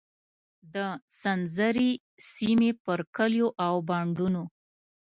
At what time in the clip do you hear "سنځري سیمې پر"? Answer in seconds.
1.21-2.99